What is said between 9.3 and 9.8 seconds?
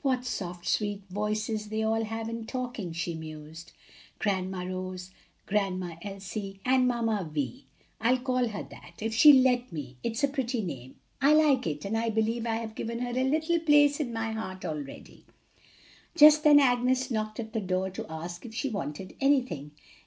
let